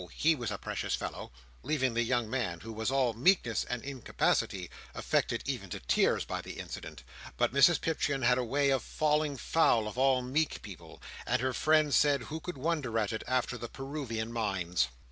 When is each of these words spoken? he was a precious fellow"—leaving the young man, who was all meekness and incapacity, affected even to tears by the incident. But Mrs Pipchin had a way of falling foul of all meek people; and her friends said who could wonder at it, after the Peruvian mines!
he 0.15 0.33
was 0.33 0.49
a 0.49 0.57
precious 0.57 0.95
fellow"—leaving 0.95 1.93
the 1.93 2.01
young 2.01 2.27
man, 2.27 2.61
who 2.61 2.73
was 2.73 2.89
all 2.89 3.13
meekness 3.13 3.63
and 3.65 3.83
incapacity, 3.83 4.67
affected 4.95 5.43
even 5.45 5.69
to 5.69 5.79
tears 5.79 6.25
by 6.25 6.41
the 6.41 6.53
incident. 6.57 7.03
But 7.37 7.53
Mrs 7.53 7.79
Pipchin 7.79 8.23
had 8.23 8.39
a 8.39 8.43
way 8.43 8.71
of 8.71 8.81
falling 8.81 9.37
foul 9.37 9.87
of 9.87 9.99
all 9.99 10.23
meek 10.23 10.63
people; 10.63 11.03
and 11.27 11.39
her 11.39 11.53
friends 11.53 11.95
said 11.95 12.23
who 12.33 12.39
could 12.39 12.57
wonder 12.57 12.97
at 12.97 13.13
it, 13.13 13.23
after 13.27 13.59
the 13.59 13.69
Peruvian 13.69 14.31
mines! 14.33 14.87